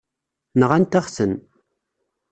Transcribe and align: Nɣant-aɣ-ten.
Nɣant-aɣ-ten. 0.59 1.33